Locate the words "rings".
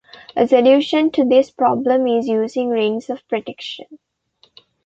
2.69-3.07